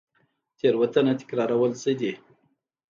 [0.57, 2.13] تیروتنه تکرارول څه دي؟